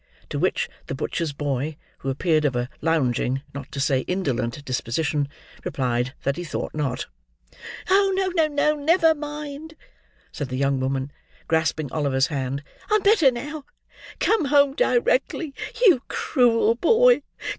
[0.29, 5.29] To which, the butcher's boy: who appeared of a lounging, not to say indolent disposition:
[5.63, 7.05] replied, that he thought not.
[7.87, 9.75] "Oh, no, no, never mind,"
[10.31, 11.11] said the young woman,
[11.47, 13.63] grasping Oliver's hand; "I'm better now.
[14.19, 15.53] Come home directly,
[15.85, 17.21] you cruel boy!